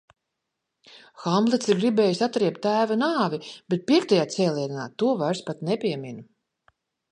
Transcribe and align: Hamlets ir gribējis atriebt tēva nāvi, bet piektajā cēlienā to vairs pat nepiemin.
Hamlets 1.25 1.69
ir 1.73 1.77
gribējis 1.81 2.21
atriebt 2.29 2.63
tēva 2.65 2.97
nāvi, 3.03 3.41
bet 3.75 3.87
piektajā 3.93 4.25
cēlienā 4.39 4.89
to 5.03 5.13
vairs 5.23 5.47
pat 5.51 5.65
nepiemin. 5.71 6.21